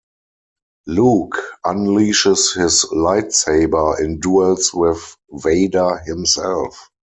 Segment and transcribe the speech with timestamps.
[0.87, 6.89] Luke unleashes his lightsaber and duels with Vader himself.